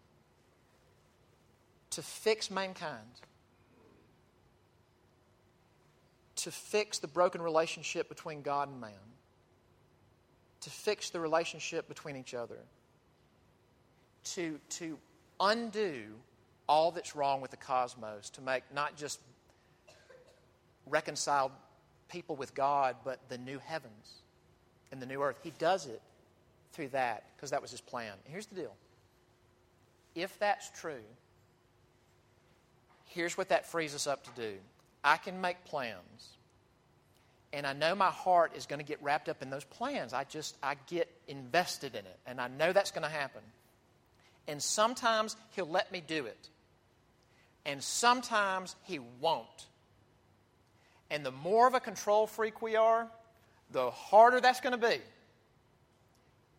[1.91, 3.03] to fix mankind
[6.37, 8.91] to fix the broken relationship between God and man,
[10.61, 12.59] to fix the relationship between each other,
[14.35, 14.97] to, to
[15.39, 16.03] undo
[16.67, 19.19] all that's wrong with the cosmos, to make not just
[20.85, 21.51] reconciled
[22.09, 24.21] people with God, but the new heavens
[24.91, 25.37] and the new earth.
[25.43, 26.01] He does it
[26.71, 28.13] through that because that was his plan.
[28.25, 28.73] Here's the deal
[30.15, 31.03] if that's true,
[33.05, 34.57] here's what that frees us up to do
[35.03, 36.29] I can make plans.
[37.53, 40.11] And I know my heart is going to get wrapped up in those plans.
[40.11, 42.19] I just, I get invested in it.
[42.25, 43.41] And I know that's going to happen.
[44.47, 46.49] And sometimes He'll let me do it.
[47.65, 49.67] And sometimes He won't.
[51.09, 53.07] And the more of a control freak we are,
[53.71, 54.97] the harder that's going to be.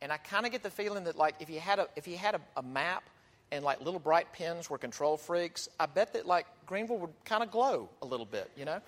[0.01, 2.17] And I kind of get the feeling that, like, if you had a, if you
[2.17, 3.05] had a, a map
[3.51, 7.43] and like little bright pins were control freaks, I bet that like Greenville would kind
[7.43, 8.81] of glow a little bit, you know?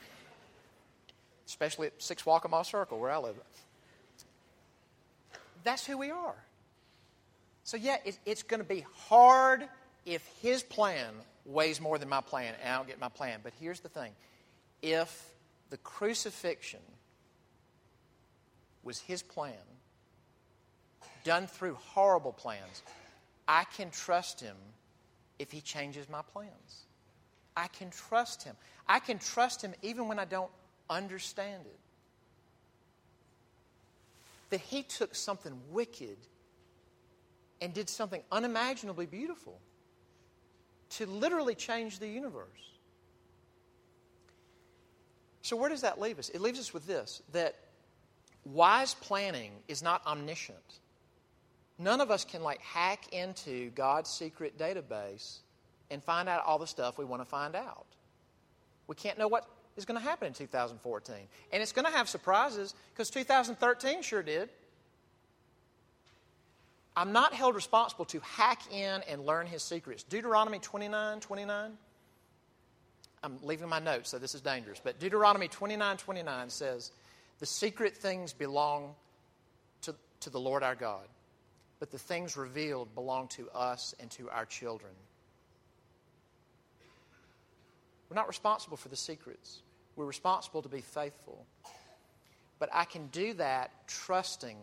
[1.47, 3.37] Especially at Six Waccamaw Circle where I live.
[5.65, 6.35] That's who we are.
[7.65, 9.69] So, yeah, it, it's going to be hard
[10.07, 11.13] if his plan
[11.45, 13.41] weighs more than my plan and I don't get my plan.
[13.43, 14.13] But here's the thing
[14.83, 15.31] if
[15.71, 16.81] the crucifixion
[18.83, 19.55] was his plan,
[21.25, 22.83] done through horrible plans,
[23.47, 24.57] I can trust him
[25.39, 26.87] if he changes my plans.
[27.57, 28.57] I can trust him.
[28.89, 30.51] I can trust him even when I don't
[30.89, 31.79] understand it.
[34.51, 36.17] That he took something wicked
[37.61, 39.61] and did something unimaginably beautiful
[40.91, 42.47] to literally change the universe.
[45.43, 46.29] So, where does that leave us?
[46.29, 47.57] It leaves us with this that
[48.45, 50.81] wise planning is not omniscient.
[51.79, 55.39] None of us can like hack into God's secret database
[55.91, 57.87] and find out all the stuff we want to find out.
[58.87, 61.17] We can't know what is going to happen in 2014.
[61.53, 64.51] And it's going to have surprises because 2013 sure did.
[66.97, 70.03] I'm not held responsible to hack in and learn his secrets.
[70.03, 71.73] Deuteronomy 29 29.
[73.23, 74.81] I'm leaving my notes, so this is dangerous.
[74.83, 76.91] But Deuteronomy 29 29 says,
[77.39, 78.95] The secret things belong
[79.83, 81.07] to, to the Lord our God
[81.81, 84.93] but the things revealed belong to us and to our children.
[88.09, 89.63] We're not responsible for the secrets.
[89.97, 91.45] We're responsible to be faithful.
[92.59, 94.59] But I can do that trusting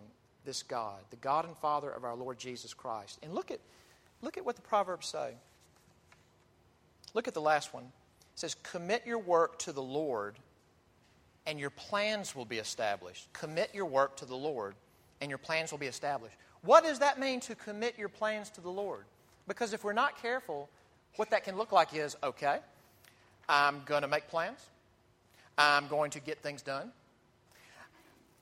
[0.48, 3.20] this God, the God and Father of our Lord Jesus Christ.
[3.22, 3.60] And look at,
[4.22, 5.34] look at what the Proverbs say.
[7.14, 7.84] Look at the last one.
[7.84, 10.38] It says, Commit your work to the Lord,
[11.46, 13.28] and your plans will be established.
[13.34, 14.76] Commit your work to the Lord,
[15.20, 16.38] and your plans will be established.
[16.62, 19.04] What does that mean to commit your plans to the Lord?
[19.50, 20.70] Because if we're not careful,
[21.18, 22.60] what that can look like is okay,
[23.50, 24.60] I'm going to make plans,
[25.58, 26.92] I'm going to get things done.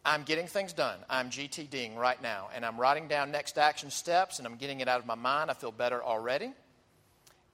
[0.06, 1.00] I'm getting things done.
[1.10, 4.88] I'm GTDing right now, and I'm writing down next action steps, and I'm getting it
[4.88, 5.50] out of my mind.
[5.50, 6.54] I feel better already.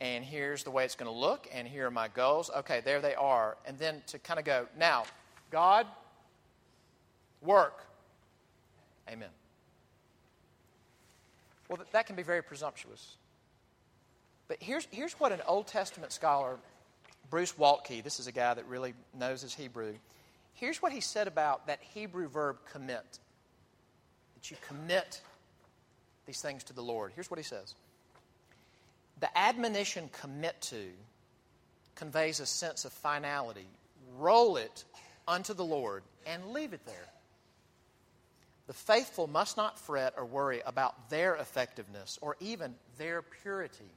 [0.01, 2.49] And here's the way it's going to look, and here are my goals.
[2.57, 3.55] Okay, there they are.
[3.65, 5.05] And then to kind of go, now,
[5.49, 5.87] God,
[7.41, 7.85] work.
[9.09, 9.29] Amen.
[11.69, 13.15] Well, that can be very presumptuous.
[14.49, 16.57] But here's, here's what an Old Testament scholar,
[17.29, 19.93] Bruce Waltke, this is a guy that really knows his Hebrew,
[20.53, 23.19] here's what he said about that Hebrew verb commit.
[24.35, 25.21] That you commit
[26.25, 27.11] these things to the Lord.
[27.13, 27.75] Here's what he says
[29.19, 30.89] The admonition commit to
[31.95, 33.67] conveys a sense of finality.
[34.17, 34.83] Roll it
[35.27, 37.07] unto the Lord and leave it there.
[38.67, 43.91] The faithful must not fret or worry about their effectiveness or even their purity.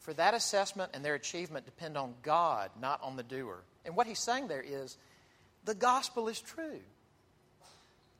[0.00, 3.60] For that assessment and their achievement depend on God, not on the doer.
[3.84, 4.96] And what he's saying there is
[5.64, 6.80] the gospel is true.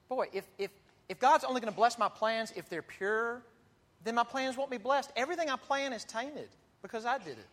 [0.09, 0.71] Boy, if, if,
[1.09, 3.43] if God's only going to bless my plans if they're pure,
[4.05, 5.11] then my plans won't be blessed.
[5.17, 6.49] Everything I plan is tainted
[6.83, 7.49] because I did it.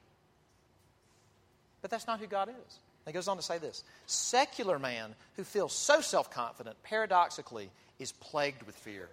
[1.82, 2.80] But that's not who God is.
[3.06, 8.12] He goes on to say this Secular man who feels so self confident, paradoxically, is
[8.12, 9.10] plagued with fear.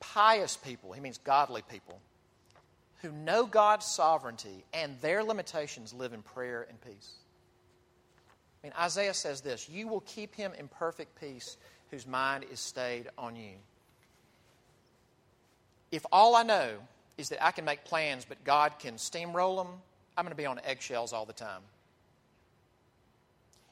[0.00, 2.00] Pious people, he means godly people,
[2.98, 7.12] who know God's sovereignty and their limitations live in prayer and peace.
[8.62, 11.56] I mean, Isaiah says this You will keep him in perfect peace
[11.90, 13.54] whose mind is stayed on you.
[15.90, 16.70] If all I know
[17.16, 19.74] is that I can make plans, but God can steamroll them,
[20.16, 21.62] I'm going to be on eggshells all the time.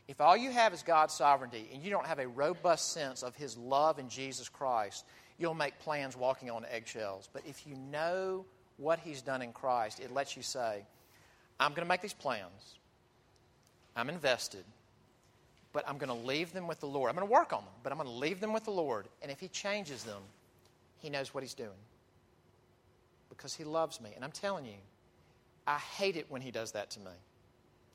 [0.09, 3.35] If all you have is God's sovereignty and you don't have a robust sense of
[3.35, 5.05] His love in Jesus Christ,
[5.37, 7.29] you'll make plans walking on eggshells.
[7.33, 8.45] But if you know
[8.77, 10.85] what He's done in Christ, it lets you say,
[11.59, 12.79] I'm going to make these plans.
[13.95, 14.65] I'm invested,
[15.73, 17.09] but I'm going to leave them with the Lord.
[17.09, 19.07] I'm going to work on them, but I'm going to leave them with the Lord.
[19.23, 20.21] And if He changes them,
[20.99, 21.71] He knows what He's doing
[23.31, 24.11] because He loves me.
[24.15, 24.79] And I'm telling you,
[25.67, 27.13] I hate it when He does that to me.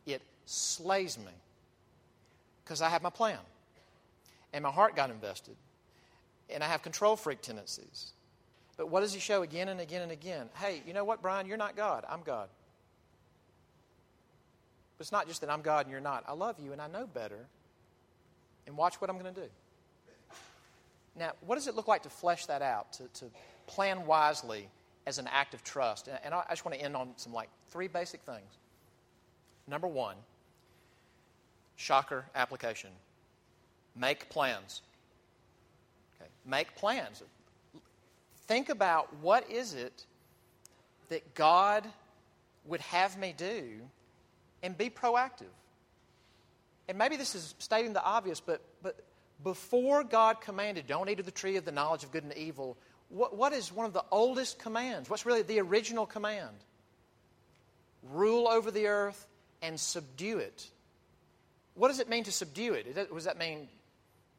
[0.08, 1.32] It slays me
[2.64, 3.38] because I have my plan
[4.54, 5.56] and my heart got invested
[6.50, 8.12] and I have control freak tendencies.
[8.78, 10.50] But what does He show again and again and again?
[10.56, 11.48] Hey, you know what, Brian?
[11.48, 12.06] You're not God.
[12.10, 12.50] I'm God.
[14.98, 16.24] But it's not just that I'm God and you're not.
[16.28, 17.48] I love you and I know better.
[18.68, 19.48] And watch what I'm going to do.
[21.16, 23.26] Now, what does it look like to flesh that out, to, to
[23.68, 24.70] plan wisely
[25.06, 26.08] as an act of trust?
[26.08, 28.58] And, and I just want to end on some like three basic things.
[29.68, 30.16] Number one,
[31.76, 32.92] shocker application.
[33.96, 34.82] Make plans.
[36.22, 36.30] Okay.
[36.46, 37.24] Make plans.
[38.52, 40.06] Think about what is it
[41.08, 41.88] that God
[42.66, 43.80] would have me do
[44.62, 45.54] and be proactive.
[46.90, 49.00] And maybe this is stating the obvious, but, but
[49.42, 52.76] before God commanded, don't eat of the tree of the knowledge of good and evil,
[53.08, 55.10] what, what is one of the oldest commands?
[55.10, 56.58] What's really the original command?
[58.12, 59.28] Rule over the earth
[59.62, 60.68] and subdue it.
[61.76, 62.94] What does it mean to subdue it?
[63.14, 63.70] Does that mean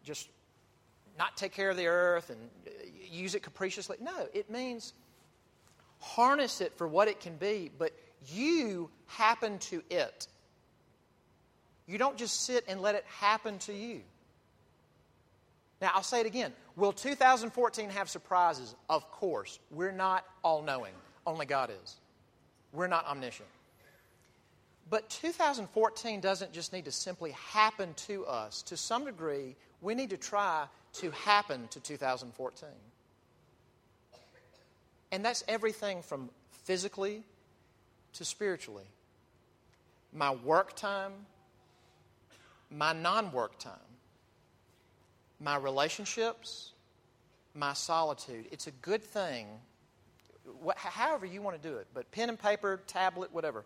[0.04, 0.28] just
[1.18, 2.70] not take care of the earth and uh,
[3.10, 3.96] use it capriciously?
[4.00, 4.92] No, it means
[6.00, 7.92] harness it for what it can be, but
[8.32, 10.26] you happen to it.
[11.86, 14.02] You don't just sit and let it happen to you.
[15.80, 16.52] Now, I'll say it again.
[16.76, 18.74] Will 2014 have surprises?
[18.88, 19.58] Of course.
[19.70, 20.92] We're not all knowing,
[21.26, 21.96] only God is.
[22.72, 23.48] We're not omniscient.
[24.88, 28.62] But 2014 doesn't just need to simply happen to us.
[28.62, 32.68] To some degree, we need to try to happen to 2014.
[35.10, 36.30] And that's everything from
[36.64, 37.22] physically
[38.14, 38.86] to spiritually.
[40.12, 41.12] My work time,
[42.70, 43.72] my non work time,
[45.40, 46.72] my relationships,
[47.54, 48.46] my solitude.
[48.50, 49.46] It's a good thing,
[50.76, 53.64] however you want to do it, but pen and paper, tablet, whatever.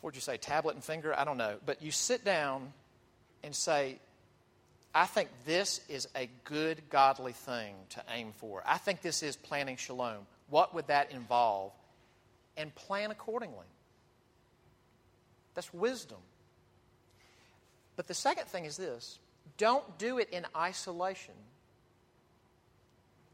[0.00, 1.18] What'd you say, tablet and finger?
[1.18, 1.56] I don't know.
[1.64, 2.72] But you sit down
[3.42, 3.98] and say,
[4.96, 8.62] I think this is a good, godly thing to aim for.
[8.64, 10.26] I think this is planning shalom.
[10.48, 11.72] What would that involve?
[12.56, 13.66] And plan accordingly.
[15.54, 16.16] That's wisdom.
[17.96, 19.18] But the second thing is this
[19.58, 21.34] don't do it in isolation.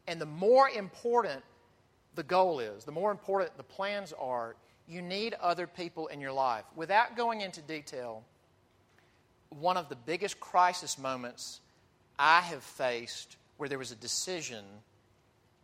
[0.09, 1.45] And the more important
[2.17, 4.57] the goal is, the more important the plans are,
[4.89, 6.65] you need other people in your life.
[6.75, 8.25] Without going into detail,
[9.61, 11.61] one of the biggest crisis moments
[12.19, 14.65] I have faced where there was a decision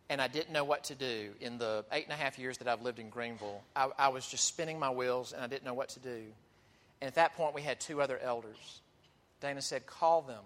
[0.09, 2.67] and I didn't know what to do in the eight and a half years that
[2.67, 3.61] I've lived in Greenville.
[3.75, 6.23] I, I was just spinning my wheels and I didn't know what to do.
[7.01, 8.81] And at that point, we had two other elders.
[9.39, 10.43] Dana said, Call them.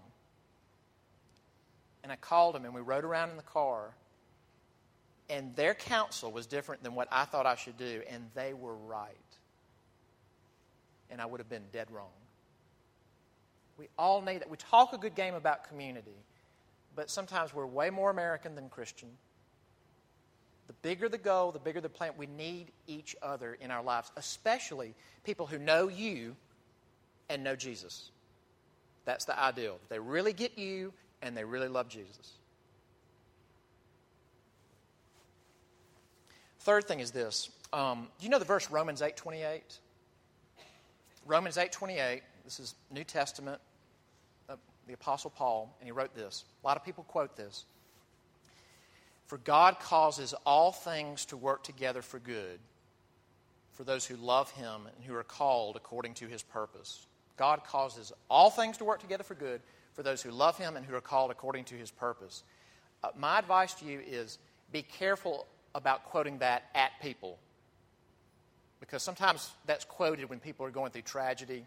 [2.04, 3.92] And I called them, and we rode around in the car.
[5.30, 8.76] And their counsel was different than what I thought I should do, and they were
[8.76, 9.16] right.
[11.10, 12.10] And I would have been dead wrong.
[13.84, 14.50] We all need that.
[14.50, 16.16] We talk a good game about community,
[16.96, 19.10] but sometimes we're way more American than Christian.
[20.68, 22.14] The bigger the goal, the bigger the plan.
[22.16, 26.38] We need each other in our lives, especially people who know you
[27.28, 28.12] and know Jesus.
[29.04, 29.80] That's the ideal.
[29.90, 32.32] They really get you and they really love Jesus.
[36.62, 37.50] Third thing is this.
[37.74, 39.60] Um, do you know the verse Romans 8.28?
[41.26, 43.60] Romans 8.28, this is New Testament,
[44.88, 46.44] the Apostle Paul, and he wrote this.
[46.64, 47.66] A lot of people quote this.
[49.28, 52.60] For God causes all things to work together for good
[53.72, 57.06] for those who love him and who are called according to his purpose.
[57.38, 59.62] God causes all things to work together for good
[59.94, 62.44] for those who love Him and who are called according to His purpose.
[63.04, 64.38] Uh, my advice to you is
[64.72, 67.38] be careful about quoting that at people.
[68.80, 71.66] Because sometimes that's quoted when people are going through tragedy.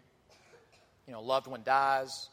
[1.07, 2.29] You know, a loved one dies,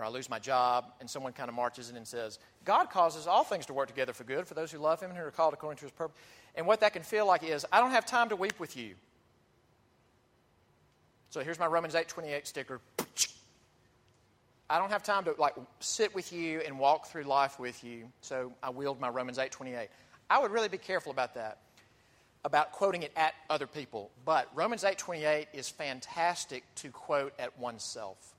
[0.00, 3.26] or I lose my job, and someone kind of marches in and says, God causes
[3.26, 5.30] all things to work together for good for those who love Him and who are
[5.30, 6.16] called according to His purpose.
[6.54, 8.94] And what that can feel like is, I don't have time to weep with you.
[11.30, 12.80] So here's my Romans 8:28 sticker.
[14.68, 18.10] I don't have time to like sit with you and walk through life with you,
[18.20, 19.88] so I wield my Romans 8:28.
[20.28, 21.58] I would really be careful about that,
[22.44, 24.10] about quoting it at other people.
[24.24, 28.34] But Romans 8:28 is fantastic to quote at oneself.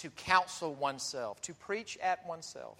[0.00, 2.78] To counsel oneself, to preach at oneself.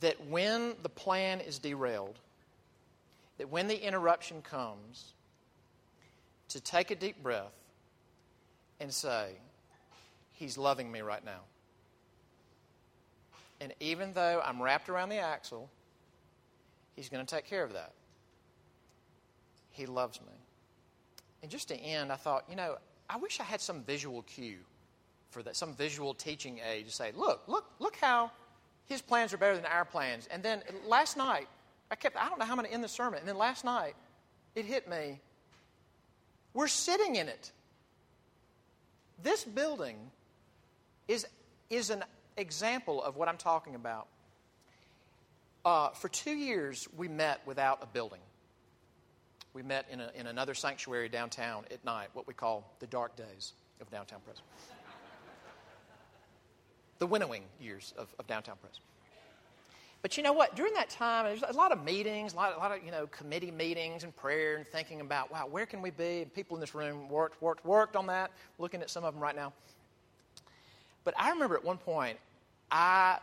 [0.00, 2.18] That when the plan is derailed,
[3.38, 5.14] that when the interruption comes,
[6.50, 7.54] to take a deep breath
[8.80, 9.30] and say,
[10.32, 11.40] He's loving me right now.
[13.60, 15.70] And even though I'm wrapped around the axle,
[16.96, 17.92] He's going to take care of that.
[19.70, 20.34] He loves me.
[21.42, 22.76] And just to end, I thought, you know,
[23.08, 24.58] I wish I had some visual cue
[25.32, 28.30] for that, some visual teaching aid to say, look, look, look how
[28.86, 30.28] his plans are better than our plans.
[30.30, 31.48] And then last night,
[31.90, 33.18] I kept, I don't know how I'm going to end the sermon.
[33.18, 33.94] And then last night,
[34.54, 35.20] it hit me.
[36.54, 37.50] We're sitting in it.
[39.22, 39.96] This building
[41.08, 41.26] is,
[41.70, 42.04] is an
[42.36, 44.08] example of what I'm talking about.
[45.64, 48.20] Uh, for two years, we met without a building.
[49.54, 53.16] We met in, a, in another sanctuary downtown at night, what we call the dark
[53.16, 54.42] days of downtown Pres.
[57.02, 58.78] The winnowing years of, of downtown Pres.
[60.02, 60.54] But you know what?
[60.54, 63.08] During that time, there's a lot of meetings, a lot, a lot of you know
[63.08, 66.22] committee meetings and prayer and thinking about, wow, where can we be?
[66.22, 68.30] And people in this room worked, worked, worked on that.
[68.60, 69.52] Looking at some of them right now.
[71.02, 72.18] But I remember at one point,
[72.70, 73.18] I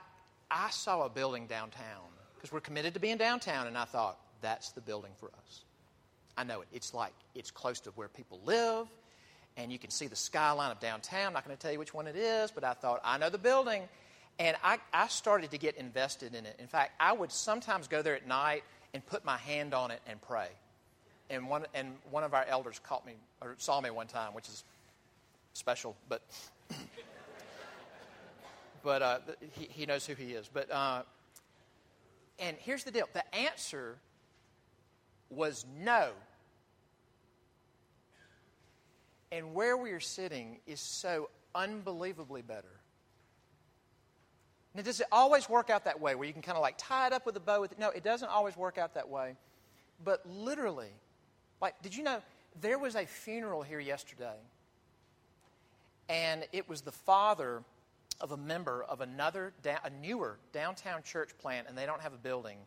[0.52, 2.04] I saw a building downtown
[2.36, 5.62] because we're committed to being downtown, and I thought that's the building for us.
[6.38, 6.68] I know it.
[6.74, 8.88] It's like it's close to where people live,
[9.58, 11.28] and you can see the skyline of downtown.
[11.28, 13.30] I'm not going to tell you which one it is, but I thought I know
[13.30, 13.84] the building.
[14.40, 16.56] And I, I started to get invested in it.
[16.60, 20.00] In fact, I would sometimes go there at night and put my hand on it
[20.08, 20.48] and pray.
[21.30, 24.48] And one, and one of our elders caught me or saw me one time, which
[24.48, 24.64] is
[25.54, 26.22] special, but
[28.84, 29.20] but uh,
[29.52, 30.50] he, he knows who he is.
[30.52, 31.04] But uh,
[32.40, 33.98] and here's the deal: the answer
[35.30, 36.12] was no.
[39.32, 42.80] And where we are sitting is so unbelievably better.
[44.76, 47.08] Now, does it always work out that way where you can kind of like tie
[47.08, 47.62] it up with a bow?
[47.62, 47.80] With, it?
[47.80, 49.36] no, it doesn't always work out that way.
[50.04, 50.92] But literally,
[51.62, 52.22] like, did you know
[52.62, 54.38] there was a funeral here yesterday?
[56.08, 57.64] And it was the father
[58.22, 62.18] of a member of another, a newer downtown church plant, and they don't have a
[62.18, 62.58] building.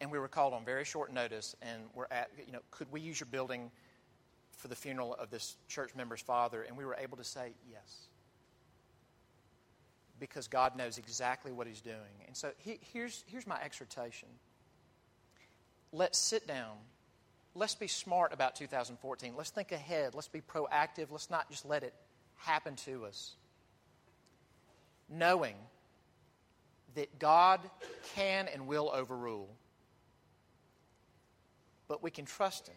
[0.00, 3.00] And we were called on very short notice, and we're at, you know, could we
[3.00, 3.70] use your building
[4.56, 6.62] for the funeral of this church member's father?
[6.62, 8.08] And we were able to say yes
[10.18, 11.96] because God knows exactly what He's doing.
[12.26, 14.28] And so he, here's, here's my exhortation
[15.92, 16.76] let's sit down.
[17.54, 19.34] Let's be smart about 2014.
[19.34, 20.14] Let's think ahead.
[20.14, 21.06] Let's be proactive.
[21.10, 21.94] Let's not just let it
[22.36, 23.34] happen to us.
[25.08, 25.54] Knowing
[26.96, 27.60] that God
[28.14, 29.48] can and will overrule,
[31.88, 32.76] but we can trust Him.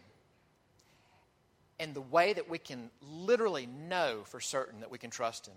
[1.80, 5.56] And the way that we can literally know for certain that we can trust Him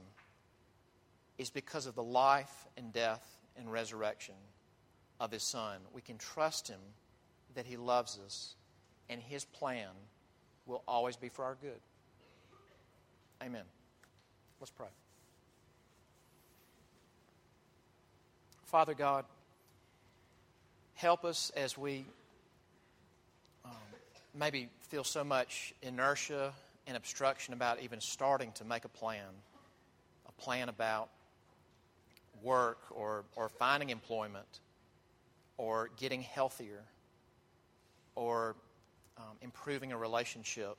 [1.37, 3.25] is because of the life and death
[3.57, 4.35] and resurrection
[5.19, 5.77] of his son.
[5.93, 6.79] We can trust him
[7.55, 8.55] that he loves us
[9.09, 9.89] and his plan
[10.65, 11.79] will always be for our good.
[13.41, 13.63] Amen.
[14.59, 14.87] Let's pray.
[18.65, 19.25] Father God,
[20.95, 22.05] help us as we
[24.33, 26.53] maybe feel so much inertia
[26.87, 29.29] and obstruction about even starting to make a plan,
[30.27, 31.09] a plan about
[32.41, 34.59] work or, or finding employment
[35.57, 36.83] or getting healthier
[38.15, 38.55] or
[39.17, 40.77] um, improving a relationship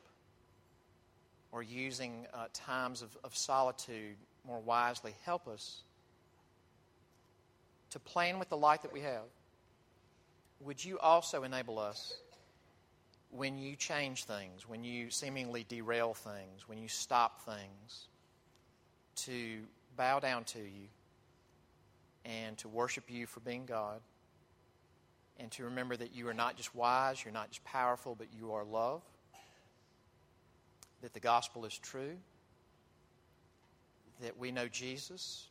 [1.53, 5.15] or using uh, times of, of solitude more wisely.
[5.25, 5.83] Help us
[7.91, 9.23] to plan with the light that we have.
[10.61, 12.15] Would you also enable us
[13.37, 18.07] when you change things, when you seemingly derail things, when you stop things,
[19.17, 19.59] to
[19.97, 20.89] bow down to you
[22.25, 24.01] and to worship you for being God,
[25.39, 28.53] and to remember that you are not just wise, you're not just powerful, but you
[28.53, 29.03] are love,
[31.03, 32.17] that the gospel is true,
[34.23, 35.49] that we know Jesus,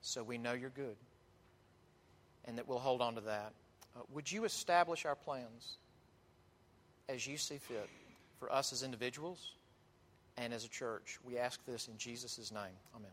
[0.00, 0.96] so we know you're good,
[2.46, 3.52] and that we'll hold on to that.
[3.96, 5.78] Uh, would you establish our plans
[7.08, 7.88] as you see fit
[8.38, 9.52] for us as individuals
[10.36, 11.18] and as a church?
[11.24, 12.76] We ask this in Jesus' name.
[12.94, 13.10] Amen.